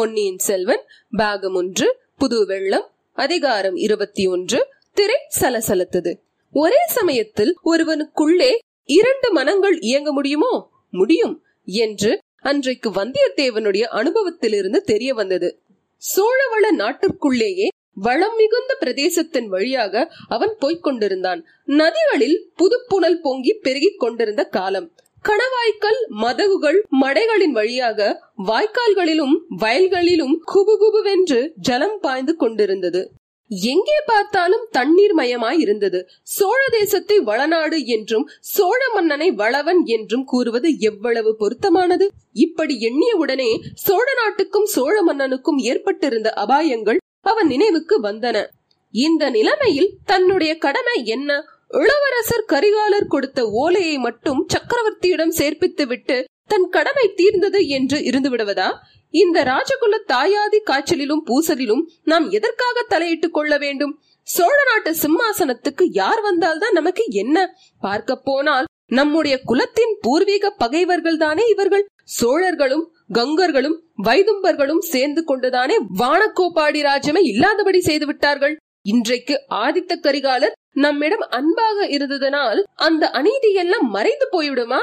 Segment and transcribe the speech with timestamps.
[0.00, 6.14] பொன்னியின் செல்வன் பாகம் ஒன்று புது வெள்ளம் அதிகாரம் இருபத்தி ஒன்று திரை சலசலத்தது.
[6.52, 10.70] ஒரே சமயத்தில் ஒருவனுக்குள்ளே இரண்டு மனங்கள் இயங்க முடியுமோ?
[10.90, 15.62] முடியும் என்று அன்றைக்கு வந்தியத்தேவனுடைய அனுபவத்திலிருந்து தெரிய வந்தது.
[15.96, 21.44] சோழவள நாட்டிற்குள்ளேயே வளம் மிகுந்த பிரதேசத்தின் வழியாக அவன் போய்க் கொண்டிருந்தான்.
[21.64, 24.92] நதிகளில் புதுப்புணல் பொங்கி பெருகிக் கொண்டிருந்த காலம்.
[25.24, 28.00] கணவாய்க்கால் மதகுகள் மடைகளின் வழியாக
[28.46, 33.02] வாய்க்கால்களிலும் வயல்களிலும் குபுகுபுவென்று ஜலம் பாய்ந்து கொண்டிருந்தது.
[33.50, 36.00] எங்கே பார்த்தாலும் தண்ணீர் மயமாய் இருந்தது
[36.34, 42.08] சோழ தேசத்தை வளநாடு என்றும் சோழ மன்னனை வளவன் என்றும் கூறுவது எவ்வளவு பொருத்தமானது?
[42.46, 43.50] இப்படி எண்ணியவுடனே
[43.86, 48.36] சோழ நாட்டுக்கும் சோழ மன்னனுக்கும் ஏற்பட்டிருந்த அபாயங்கள் அவன் நினைவுக்கு வந்தன.
[48.94, 51.30] இந்த நிலைமையில் தன்னுடைய கடமை என்ன?
[51.70, 56.16] இளவரசர் கரிகாலர் கொடுத்த ஓலையை மட்டும் சக்கரவர்த்தியிடம் சேர்ப்பித்து விட்டு
[56.46, 58.68] தன் கடமை தீர்ந்தது என்று இருந்து விடுவதா
[59.14, 63.92] இந்த ராஜகுல தாயாதி காய்ச்சலிலும் பூசலிலும் நாம் எதற்காக தலையிட்டுக் கொள்ள வேண்டும்?
[64.28, 67.36] சோழ நாட்டு சிம்மாசனத்துக்கு யார் வந்தால்தான் நமக்கு என்ன?
[67.82, 71.84] பார்க்க போனால் நம்முடைய குலத்தின் பூர்வீக பகைவர்கள் தானே இவர்கள்?
[72.20, 81.86] சோழர்களும் கங்கர்களும் வைதும்பர்களும் சேர்ந்து கொண்டுதானே வானக்கோப்பாடி ராஜ்யமே இல்லாதபடி செய்து விட்டார்கள் இன்றைக்கு ஆதித்த கரிகாலர் நம்மிடம் அன்பாக
[81.86, 84.78] இருந்ததனால் அந்த அநீதி எல்லாம் மறைந்து போய்விடுமா?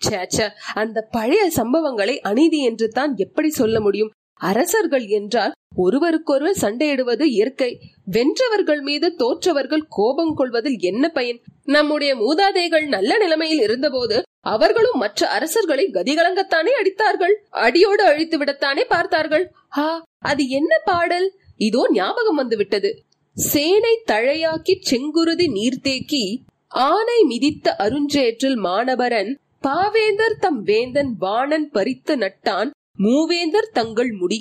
[0.00, 4.12] சேச்ச அந்த பழைய சம்பவங்களை அநீதி என்று தான் எப்படி சொல்ல முடியும்?
[4.40, 7.70] அரசர்கள் என்றால் ஒருவருக்கொருவர் சண்டையிடுவது இயற்கை.
[8.06, 11.38] வென்றவர்கள் மீது தோற்றவர்கள் கோபம் கொள்வதில் என்ன பயன்?
[11.64, 17.34] நம்முடைய மூதாதைகள் நல்ல நிலைமையில் இருந்தபோது அவர்களும் மற்ற அரசர்களை கதிகலங்கத்தானே அடித்தார்கள்?
[17.50, 19.46] அடியோடு அழித்து விடத்தானே பார்த்தார்கள்?
[19.68, 19.88] ஹா
[20.30, 21.28] அது என்ன பாடல்?
[21.56, 22.90] இதோ ஞாபகம் வந்து விட்டது
[23.36, 26.24] சேனை தழையாக்கி செங்குருதி நீர்த்தேக்கி
[26.68, 29.30] ஆனை மிதித்த அருஞ்சேற்றில் மாணவரன்
[29.60, 34.38] பாவேந்தர் தம் வேந்தன் வாணன் பறித்து நட்டான் மூவேந்தர் தங்கள் முடி.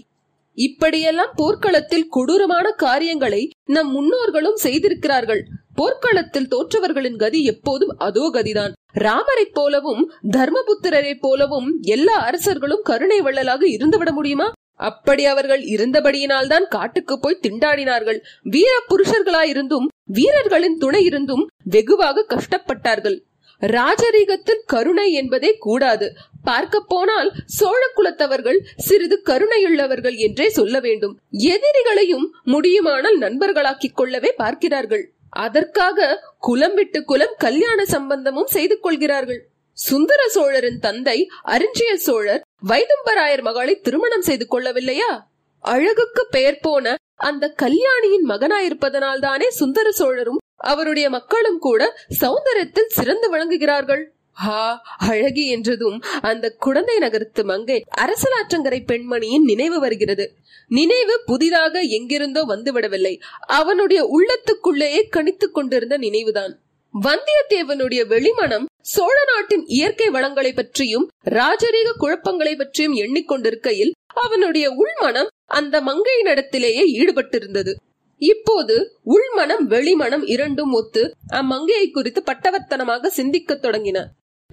[0.57, 5.43] இப்படியெல்லாம் போர்க்களத்தில் கொடூரமான காரியங்களை நம் முன்னோர்களும் செய்திருக்கிறார்கள்.
[5.75, 8.73] போர்க்களத்தில் தோற்றவர்களின் கதி எப்போதும் அதோ கதிதான்.
[8.91, 10.03] ராமரைப் போலவும்
[10.37, 14.51] தர்மபுத்திரரைப் போலவும் எல்லா அரசர்களும் கருணை வள்ளலாக இருந்துவிட முடியுமா?
[14.75, 18.19] அப்படி அவர்கள் இருந்தபடியினால் தான் காட்டுக்கு போய் திண்டாடினார்கள்.
[18.41, 23.17] வீர புருஷர்களாயிருந்தும் வீரர்களின் துணை இருந்தும் வெகுவாக கஷ்டப்பட்டார்கள்.
[23.61, 26.15] ராஜரீகத்தில் கருணை என்பதே கூடாது.
[26.43, 31.19] பார்க்க போனால் சோழ குலத்தவர்கள் சிறிது கருணையுள்ளவர்கள் என்றே சொல்ல வேண்டும்.
[31.31, 35.13] எதிரிகளையும் முடியுமானால் நண்பர்களாக்கிக் கொள்ளவே பார்க்கிறார்கள்.
[35.29, 39.50] அதற்காக குலம் விட்டு குலம் கல்யாண சம்பந்தமும் செய்து கொள்கிறார்கள்.
[39.73, 45.11] சுந்தர சோழரின் தந்தை அரிஞ்சிய சோழர் வைதும்பராயர் மகளை திருமணம் செய்து கொள்ளவில்லையா?
[45.59, 51.81] அழகுக்கு பெயர் போன அந்த கல்யாணியின் மகனாயிருப்பதனால் தானே சுந்தர சோழரும் அவருடைய மக்களும் கூட
[52.19, 54.03] சௌந்தரியத்தில் சிறந்து விளங்குகிறார்கள்.
[54.31, 60.35] ஹா அழகி என்றதும் அந்த குழந்தை நகரத்து மங்கை அரசலாற்றங்கரை பெண்மணியின் நினைவு வருகிறது.
[60.67, 63.19] நினைவு புதிதாக எங்கிருந்தோ வந்துவிடவில்லை.
[63.39, 66.59] அவனுடைய உள்ளத்துக்குள்ளேயே கணித்துக் கொண்டிருந்த நினைவுதான்.
[66.93, 76.83] வந்தியத்தேவனுடைய வெளிமனம் சோழ நாட்டின் இயற்கை வளங்களை பற்றியும் ராஜரீக குழப்பங்களை பற்றியும் எண்ணிக்கொண்டிருக்கையில் அவனுடைய உள்மனம் அந்த மங்கையினிடத்திலேயே
[76.97, 77.73] ஈடுபட்டிருந்தது.
[78.21, 84.03] இப்போது உள்மனம் வெளிமனம் இரண்டும் ஒத்து அம்மங்கையை குறித்து பட்டவர்த்தனமாக சிந்திக்கத் தொடங்கின.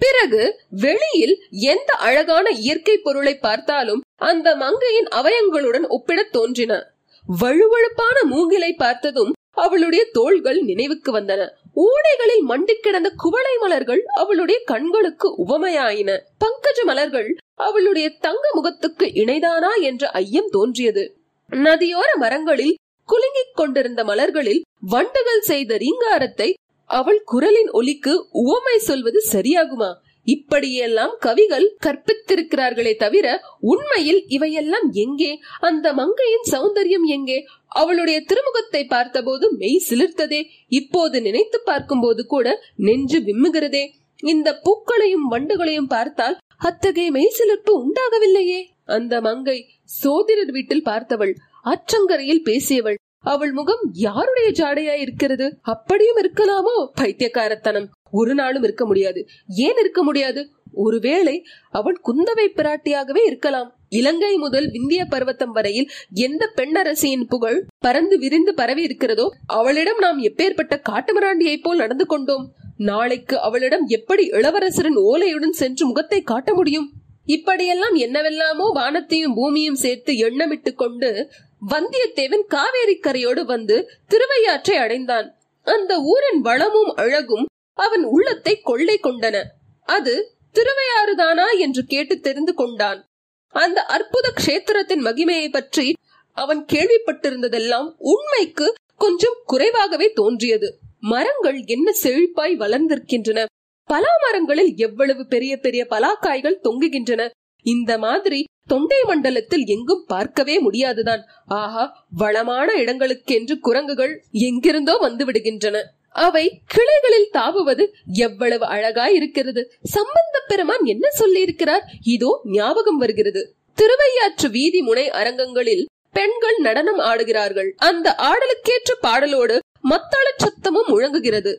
[0.01, 6.93] பிறகு வெளியில் எந்த அழகான இயற்கை பொருளை பார்த்தாலும் அந்த மங்கையின் அவயங்களுடன் ஒப்பிடத் தோன்றின.
[7.41, 11.49] வழுவழுப்பான மூங்கிலை பார்த்ததும் அவளுடைய தோள்கள் நினைவுக்கு வந்தன.
[11.75, 16.19] ஊடைகளில் மண்டி கிடந்த குவளை மலர்கள் அவளுடைய கண்களுக்கு உவமையாயின.
[16.45, 21.17] பங்கஜ மலர்கள் அவளுடைய தங்க முகத்துக்கு இணைதானா என்ற ஐயம் தோன்றியது.
[21.49, 22.77] நதியோர மரங்களில்
[23.09, 26.53] குலுங்கிக் கொண்டிருந்த மலர்களில் வண்டுகள் செய்த ரீங்காரத்தை
[26.85, 29.93] அவள் குரலின் ஒலிக்கு உவமை சொல்வது சரியாகுமா?
[30.23, 35.39] இப்படியெல்லாம் கவிகள் கற்பித்திருக்கிறார்களே தவிர உண்மையில் இவையெல்லாம் எங்கே?
[35.59, 37.45] அந்த மங்கையின் சௌந்தரியம் எங்கே?
[37.67, 40.43] அவளுடைய திருமுகத்தை பார்த்தபோது மெய் சிலிர்த்ததே.
[40.67, 43.89] இப்போது நினைத்து பார்க்கும்போது கூட நெஞ்சு விம்முகிறதே.
[44.19, 48.65] இந்த பூக்களையும் வண்டுகளையும் பார்த்தால் அத்தகைய மெய் சிலிர்ப்பு உண்டாகவில்லையே.
[48.85, 51.33] அந்த மங்கை சோதிடர் வீட்டில் பார்த்தவள்
[51.63, 52.95] ஆற்றங்கரையில் பேசியவள்.
[53.19, 55.57] அவள் முகம் யாருடைய ஜாடையா இருக்கிறது?
[55.61, 56.85] அப்படியும் இருக்கலாமோ?
[56.93, 57.89] பைத்தியக்காரத்தனம்.
[58.11, 59.27] ஒரு நாளும் இருக்க முடியாது.
[59.47, 60.49] ஏன் இருக்க முடியாது?
[60.73, 63.75] ஒருவேளை அவன் குந்தவை பிராட்டியாகவே இருக்கலாம்.
[63.89, 70.81] இலங்கை முதல் விந்திய பர்வத்தம் வரையில் எந்த பெண்ணரசியின் புகழ் பறந்து விரிந்து பரவி இருக்கிறதோ அவளிடம் நாம் எப்பேற்பட்ட
[70.89, 72.53] காட்டுமிராண்டியை போல் நடந்து கொண்டோம்.
[72.77, 76.91] நாளைக்கு அவளிடம் எப்படி இளவரசரின் ஓலையுடன் சென்று முகத்தை காட்ட முடியும்?
[77.25, 81.29] இப்படியெல்லாம் என்னவெல்லாமோ வானத்தையும் பூமியும் சேர்த்து எண்ணமிட்டு கொண்டு
[81.69, 85.35] வந்தியத்தேவன் காவேரி கரையோடு வந்து திருவையாற்றை அடைந்தான்.
[85.63, 89.43] அந்த ஊரின் வளமும் அழகும் அவன் உள்ளத்தை கொள்ளை கொண்டன.
[89.83, 91.57] அது திருவையாறுதானா?
[91.57, 93.03] என்று கேட்டு தெரிந்து கொண்டான்.
[93.49, 95.93] அந்த அற்புத கஷேத்திரத்தின் மகிமையை பற்றி
[96.33, 100.77] அவன் கேள்விப்பட்டிருந்ததெல்லாம் உண்மைக்கு கொஞ்சம் குறைவாகவே தோன்றியது.
[100.99, 103.45] மரங்கள் என்ன செழிப்பாய் வளர்ந்திருக்கின்றன.
[103.83, 107.29] பலா மரங்களில் எவ்வளவு பெரிய பெரிய பலாக்காய்கள் தொங்குகின்றன.
[107.61, 111.25] இந்த மாதிரி தொண்டை மண்டலத்தில் எங்கும் பார்க்கவே முடியாதுதான்.
[111.45, 115.83] ஆஹா வளமான இடங்களுக்கென்று குரங்குகள் எங்கிருந்தோ வந்து விடுகின்றன.
[116.15, 117.83] அவை கிளைகளில் தாவுவது
[118.25, 119.61] எவ்வளவு அழகாய் இருக்கிறது
[119.91, 121.83] சம்பந்த பெருமான் என்ன சொல்லி இருக்கிறார்
[122.15, 123.41] இதோ ஞாபகம் வருகிறது.
[123.77, 125.83] திருவையாற்று வீதி முனை அரங்கங்களில்
[126.13, 127.69] பெண்கள் நடனம் ஆடுகிறார்கள்.
[127.77, 131.53] அந்த ஆடலுக்கேற்ற பாடலோடு மத்தாள சத்தமும் முழங்குகிறது.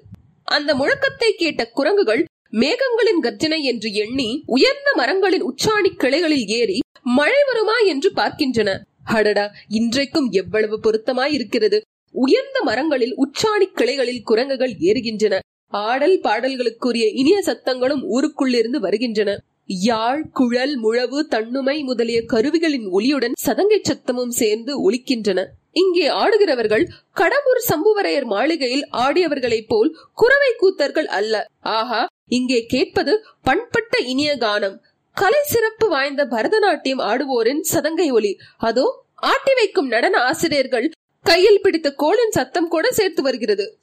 [0.48, 2.22] அந்த முழக்கத்தை கேட்ட குரங்குகள்
[2.52, 6.78] மேகங்களின் கர்ஜனை என்று எண்ணி உயர்ந்த மரங்களின் உச்சாணி கிளைகளில் ஏறி
[7.18, 8.70] மழை வருமா என்று பார்க்கின்றன.
[9.14, 11.78] அடடா இன்றைக்கும் எவ்வளவு பொருத்தமாய் இருக்கிறது
[12.14, 15.38] உயர்ந்த மரங்களில் உச்சாணி கிளைகளில் குரங்குகள் ஏறுகின்றன.
[15.72, 19.38] ஆடல் பாடல்களுக்குரிய இனிய சத்தங்களும் ஊருக்குள்ளிருந்து வருகின்றன.
[19.66, 25.40] யாழ் குழல் முழவு தன்னுமை முதலிய கருவிகளின் ஒளியுடன் சதங்கை சத்தமும் சேர்ந்து ஒலிக்கின்றன.
[25.72, 26.84] இங்கே ஆடுகிறவர்கள்
[27.14, 31.44] கடம்பூர் சம்புவரையர் மாளிகையில் ஆடியவர்களைப் போல் குறவை கூத்தர்கள் அல்ல.
[31.60, 33.12] ஆஹா இங்கே கேட்பது
[33.42, 34.76] பண்பட்ட இனிய கானம்.
[35.16, 38.32] கலை சிறப்பு வாய்ந்த பரதநாட்டியம் ஆடுவோரின் சதங்கை ஒலி.
[38.58, 40.88] அதோ ஆட்டி வைக்கும் நடன ஆசிரியர்கள்
[41.22, 43.78] கையில் பிடித்த கோலின் சத்தம் கூட சேர்த்து வருகிறது.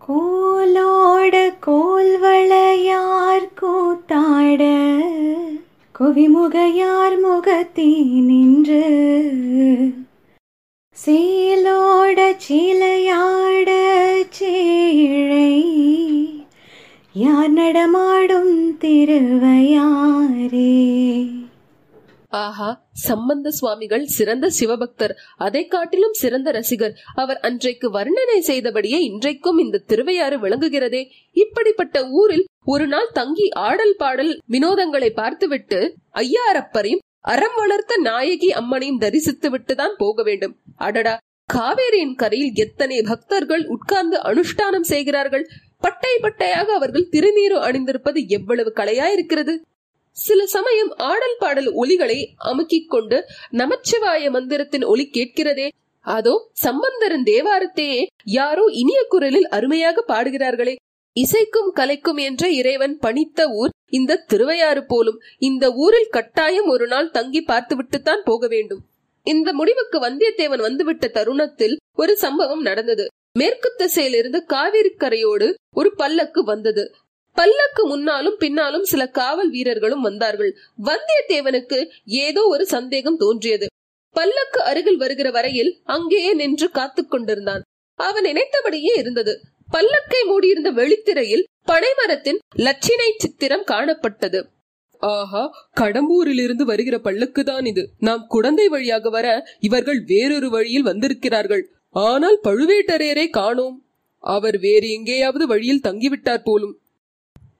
[0.00, 1.34] கோலோட
[1.66, 4.62] கோல்வளையார் கூத்தாட
[5.98, 7.90] குவிமுகையார் முகத்தே
[8.28, 8.84] நின்று.
[10.96, 13.70] சேலோட சீலையாட
[14.30, 15.52] சேழை
[17.12, 20.74] யார் நடமாடும் திருவையாரே
[22.32, 25.12] ஆஹா சம்பந்த சுவாமிகள் சிறந்த சிவபக்தர்.
[25.36, 26.94] அதை காட்டிலும் சிறந்த ரசிகர்.
[27.14, 31.02] அவர் அன்றைக்கு வர்ணனை செய்தபடியே இன்றைக்கும் இந்த திருவையாறு விளங்குகிறதே.
[31.32, 39.50] இப்படிப்பட்ட ஊரில் ஒரு நாள் தங்கி ஆடல் பாடல் வினோதங்களை பார்த்துவிட்டு ஐயாரப்பரையும் அறம் வளர்த்த நாயகி அம்மனையும் தரிசித்து
[39.50, 40.56] விட்டுதான் போக வேண்டும்.
[40.76, 41.18] அடடா
[41.54, 45.44] காவேரியின் கரையில் எத்தனை பக்தர்கள் உட்கார்ந்து அனுஷ்டானம் செய்கிறார்கள்.
[45.80, 49.56] பட்டை பட்டையாக அவர்கள் திருநீரு அணிந்திருப்பது எவ்வளவு கலையாயிருக்கிறது.
[50.16, 55.68] சில சமயம் ஆடல் பாடல் ஒலிகளை அமுக்கிக் கொண்டு நமச்சிவாய மந்திரத்தின் ஒலி கேட்கிறதே.
[56.00, 60.74] அதோ சம்பந்தரின் தேவாரத்தையே யாரோ இனிய குரலில் அருமையாக பாடுகிறார்களே.
[61.16, 65.18] இசைக்கும் கலைக்கும் என்ற இறைவன் பணித்த ஊர் இந்த திருவையாறு போலும்.
[65.38, 68.82] இந்த ஊரில் கட்டாயம் ஒரு நாள் தங்கி பார்த்துவிட்டுத்தான் போக வேண்டும்.
[69.26, 73.06] இந்த முடிவுக்கு வந்தியத்தேவன் வந்துவிட்ட தருணத்தில் ஒரு சம்பவம் நடந்தது.
[73.38, 76.94] மேற்கு திசையிலிருந்து காவிரி கரையோடு ஒரு பல்லக்கு வந்தது.
[77.32, 80.56] பல்லக்கு முன்னாலும் பின்னாலும் சில காவல் வீரர்களும் வந்தார்கள்.
[80.82, 83.66] வந்தியத்தேவனுக்கு ஏதோ ஒரு சந்தேகம் தோன்றியது.
[84.10, 87.62] பல்லக்கு அருகில் வருகிற வரையில் அங்கேயே நின்று காத்துக் கொண்டிருந்தான்.
[87.94, 89.40] அவன் நினைத்தபடியே இருந்தது.
[89.72, 94.46] பல்லக்கை மூடியிருந்த வெளித்திரையில் பனைமரத்தின் லட்சினை சித்திரம் காணப்பட்டது.
[94.98, 97.88] ஆஹா கடம்பூரிலிருந்து வருகிற பல்லக்கு தான் இது.
[97.98, 101.70] நாம் குழந்தை வழியாக வர இவர்கள் வேறொரு வழியில் வந்திருக்கிறார்கள்.
[101.90, 103.86] ஆனால் பழுவேட்டரையரை காணோம்.
[104.18, 106.81] அவர் வேறு எங்கேயாவது வழியில் தங்கிவிட்டார் போலும்.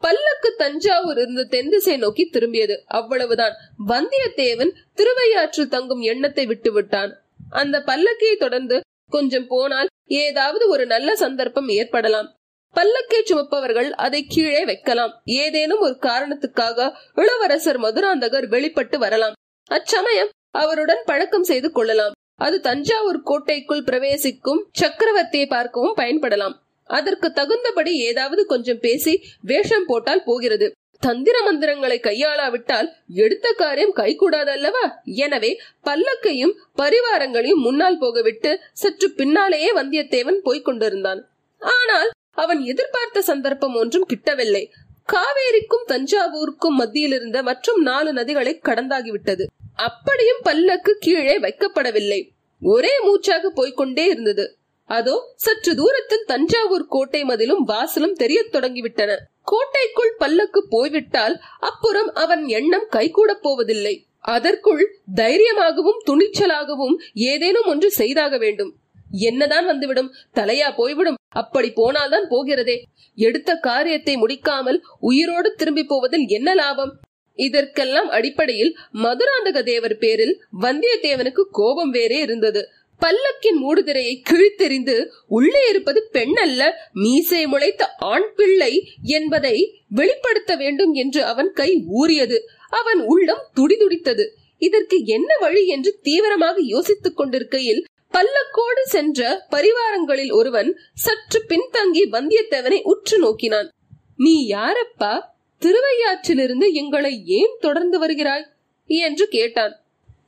[0.02, 2.76] பல்லக்கு தஞ்சாவூர் இருந்த தென் திசை நோக்கி திரும்பியது.
[2.98, 3.54] அவ்வளவுதான்.
[3.88, 7.12] வந்தியத்தேவன் திருவையாற்றில் தங்கும் எண்ணத்தை விட்டு விட்டான்
[7.50, 12.28] அந்த பல்லக்கையை தொடர்ந்து கொஞ்சம் போனால் ஏதாவது ஒரு நல்ல சந்தர்ப்பம் ஏற்படலாம்.
[12.74, 15.12] பல்லக்கை சுமப்பவர்கள் அதை கீழே வைக்கலாம்.
[15.24, 19.36] ஏதேனும் ஒரு காரணத்துக்காக இளவரசர் மதுராந்தகர் வெளிப்பட்டு வரலாம்.
[19.70, 22.16] அச்சமயம் அவருடன் பழக்கம் செய்து கொள்ளலாம்.
[22.40, 26.56] அது தஞ்சாவூர் கோட்டைக்குள் பிரவேசிக்கும் சக்கரவர்த்தியை பார்க்கவும் பயன்படலாம்.
[26.98, 30.68] அதற்கு தகுந்தபடி ஏதாவது கொஞ்சம் பேசி வேஷம் போட்டால் போகிறது.
[31.02, 32.88] தந்திர மந்திரங்களை கையாளாவிட்டால்
[33.22, 34.84] எடுத்த காரியம் கைகூடாதல்லவா?
[35.24, 35.50] எனவே
[35.84, 41.22] பல்லக்கையும் பரிவாரங்களையும் முன்னால் போகவிட்டு சற்று பின்னாலேயே வந்தியத்தேவன் போய்க் கொண்டிருந்தான்.
[41.62, 44.64] ஆனால் அவன் எதிர்பார்த்த சந்தர்ப்பம் ஒன்றும் கிட்டவில்லை.
[45.08, 49.44] காவேரிக்கும் தஞ்சாவூருக்கும் மத்தியில் இருந்த மற்றும் நாலு நதிகளை கடந்தாகிவிட்டது.
[49.88, 52.20] அப்படியும் பல்லக்கு கீழே வைக்கப்படவில்லை.
[52.62, 54.44] ஒரே மூச்சாக போய்க்கொண்டே இருந்தது.
[54.92, 59.12] அதோ சற்று தூரத்தில் தஞ்சாவூர் கோட்டை மதிலும் வாசலும் தெரியத் தொடங்கிவிட்டன.
[59.42, 63.94] கோட்டைக்குள் பல்லக்கு போய்விட்டால் அப்புறம் அவன் எண்ணம் கைகூடப் போவதில்லை.
[64.18, 64.82] அதற்குள்
[65.14, 68.72] தைரியமாகவும் துணிச்சலாகவும் ஏதேனும் ஒன்று செய்தாக வேண்டும்.
[69.10, 70.10] என்னதான் வந்துவிடும்?
[70.34, 71.18] தலையா போய்விடும்.
[71.34, 72.76] அப்படி போனால்தான் போகிறதே.
[73.14, 76.92] எடுத்த காரியத்தை முடிக்காமல் உயிரோடு திரும்பி போவதில் என்ன லாபம்?
[77.38, 82.62] இதற்கெல்லாம் அடிப்படையில் மதுராந்தக தேவர் பேரில் வந்தியத்தேவனுக்கு கோபம் வேறே இருந்தது.
[83.02, 91.24] பல்லக்கின் மூடுதிரையை கிழித்தெறிந்து உள்ளே இருப்பது பெண் அல்ல மீசை முளைத்த ஆண் பிள்ளை என்பதை வெளிப்படுத்த வேண்டும் என்று
[91.24, 92.48] அவன் கை ஊறியது.
[92.70, 94.28] அவன் உள்ளம் துடிதுடித்தது.
[94.58, 103.18] இதற்கு என்ன வழி என்று தீவிரமாக யோசித்துக் கொண்டிருக்கையில் பல்லக்கோடு சென்ற பரிவாரங்களில் ஒருவன் சற்று பின்தங்கி வந்தியத்தேவனை உற்று
[103.18, 103.70] நோக்கினான்.
[104.16, 105.20] நீ யாரப்பா?
[105.60, 108.46] திருவையாற்றிலிருந்து எங்களை ஏன் தொடர்ந்து வருகிறாய்?
[108.86, 109.81] என்று கேட்டான்.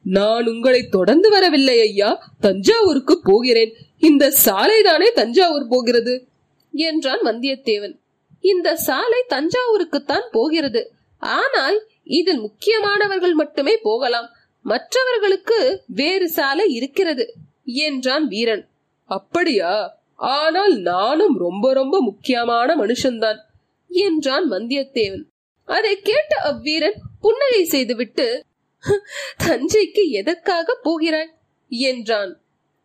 [0.05, 2.33] நான் உங்களை தொடர்ந்து வரவில்லை ஐயா.
[2.41, 3.75] தஞ்சாவூருக்கு போகிறேன்.
[3.99, 6.29] இந்த சாலைதானே தஞ்சாவூர் போகிறது?
[6.73, 7.99] என்றான் வந்தியத்தேவன்.
[8.41, 10.93] இந்த சாலை தஞ்சாவூருக்குத்தான் போகிறது.
[11.19, 14.29] ஆனால் இதில் முக்கியமானவர்கள் மட்டுமே போகலாம்.
[14.63, 17.35] மற்றவர்களுக்கு வேறு சாலை இருக்கிறது
[17.65, 18.69] என்றான் வீரன்.
[19.05, 20.03] அப்படியா?
[20.17, 23.39] ஆனால் நானும் ரொம்ப ரொம்ப முக்கியமான மனுஷன்தான்
[23.89, 25.23] என்றான் வந்தியத்தேவன்.
[25.65, 28.45] அதை கேட்ட அவ்வீரன் புன்னகை செய்துவிட்டு
[29.45, 31.31] தஞ்சைக்கு எதற்காக போகிறாய்?
[31.69, 32.41] என்றான்.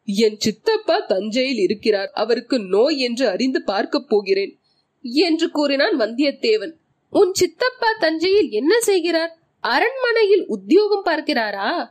[0.06, 2.12] என் சித்தப்பா தஞ்சையில் இருக்கிறார்.
[2.14, 4.60] அவருக்கு நோய் என்று அறிந்து பார்க்க போகிறேன்
[5.02, 6.72] என்று கூறினான் வந்தியத்தேவன்.
[7.10, 9.38] உன் சித்தப்பா தஞ்சையில் என்ன செய்கிறார்?
[9.60, 11.90] அரண்மனையில் உத்தியோகம் பார்க்கிறாரா?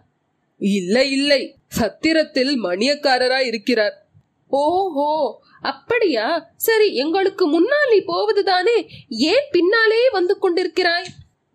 [0.59, 1.57] இல்லை இல்லை.
[1.79, 4.07] சத்திரத்தில் மணியக்காரரா இருக்கிறார்.
[4.49, 6.53] ஓஹோ அப்படியா?
[6.57, 8.88] சரி எங்களுக்கு முன்னால் நீ போவதுதானே?
[9.09, 11.07] ஏன் பின்னாலே வந்து கொண்டிருக்கிறாய்?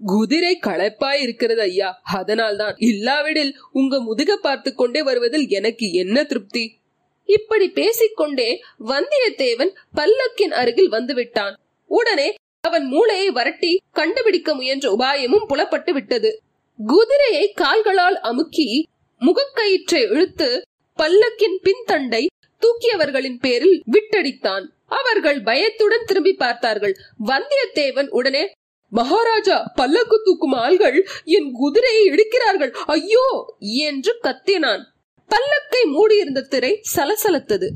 [0.06, 2.02] குதிரை களைப்பாய் இருக்கிறது ஐயா.
[2.14, 6.78] அதனால்தான் இல்லாவிடில் உங்க முதுக பார்த்து கொண்டே வருவதில் எனக்கு என்ன திருப்தி?
[7.26, 11.54] இப்படி பேசிக்கொண்டே வந்தியத்தேவன் பல்லக்கின் அருகில் வந்துவிட்டான்.
[11.86, 16.42] உடனே அவன் மூளையை வரட்டி கண்டுபிடிக்க முயன்ற உபாயமும் புலப்பட்டு விட்டது.
[16.86, 18.88] குதிரையை கால்களால் அமுக்கி
[19.20, 20.62] முகக்கயிற்றை இழுத்து
[20.98, 22.26] பல்லக்கின் பின்தண்டை
[22.60, 24.66] தூக்கியவர்களின் பேரில் விட்டடித்தான்.
[24.88, 26.96] அவர்கள் பயத்துடன் திரும்பி பார்த்தார்கள்.
[27.26, 28.52] வந்தியத்தேவன் உடனே
[28.94, 32.72] மகாராஜா பல்லக்கு தூக்கும் ஆள்கள் என் குதிரையை இடிக்கிறார்கள்.
[32.86, 33.56] ஐயோ!
[33.60, 34.84] என்று கத்தினான்.
[35.30, 37.70] பல்லக்கை மூடியிருந்த திரை சலசலத்தது.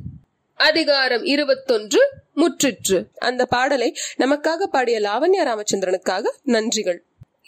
[0.55, 3.05] அதிகாரம் இருபத்தொன்று முற்றிற்று.
[3.15, 6.97] அந்த பாடலை நமக்காக பாடிய லாவண்யா ராமச்சந்திரனுக்காக நன்றிகள்.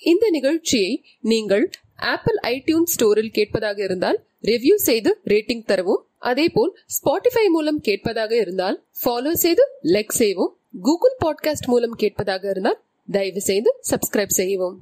[0.03, 6.05] இந்த நிகழ்ச்சியை நீங்கள் ஆப்பிள் ஐடியூன் ஸ்டோரில் கேட்பதாக இருந்தால் ரிவ்யூ செய்து ரேட்டிங் தரவும்.
[6.17, 13.41] அதேபோல் ஸ்பாட்டிஃபை மூலம் கேட்பதாக இருந்தால் ஃபாலோ செய்து லைக் செய்வோம் கூகுள் பாட்காஸ்ட் மூலம் கேட்பதாக இருந்தால் தயவு
[13.41, 14.77] செய்து சப்ஸ்கிரைப் செய்யவும்.